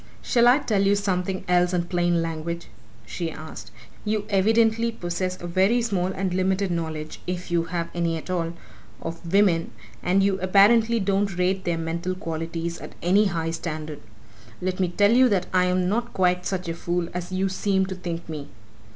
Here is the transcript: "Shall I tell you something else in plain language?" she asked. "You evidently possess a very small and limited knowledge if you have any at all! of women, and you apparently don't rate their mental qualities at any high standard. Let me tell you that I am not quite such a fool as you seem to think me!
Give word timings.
"Shall 0.23 0.47
I 0.47 0.57
tell 0.57 0.81
you 0.81 0.95
something 0.95 1.43
else 1.47 1.75
in 1.75 1.83
plain 1.83 2.23
language?" 2.23 2.69
she 3.05 3.29
asked. 3.29 3.69
"You 4.03 4.25
evidently 4.31 4.91
possess 4.91 5.39
a 5.39 5.45
very 5.45 5.79
small 5.83 6.07
and 6.07 6.33
limited 6.33 6.71
knowledge 6.71 7.21
if 7.27 7.51
you 7.51 7.65
have 7.65 7.87
any 7.93 8.17
at 8.17 8.27
all! 8.27 8.53
of 8.99 9.31
women, 9.31 9.69
and 10.01 10.23
you 10.23 10.39
apparently 10.41 10.99
don't 10.99 11.37
rate 11.37 11.65
their 11.65 11.77
mental 11.77 12.15
qualities 12.15 12.79
at 12.79 12.95
any 13.03 13.25
high 13.25 13.51
standard. 13.51 13.99
Let 14.59 14.79
me 14.79 14.87
tell 14.89 15.11
you 15.11 15.29
that 15.29 15.45
I 15.53 15.65
am 15.65 15.87
not 15.87 16.13
quite 16.13 16.47
such 16.47 16.67
a 16.67 16.73
fool 16.73 17.07
as 17.13 17.31
you 17.31 17.47
seem 17.47 17.85
to 17.85 17.93
think 17.93 18.27
me! 18.27 18.47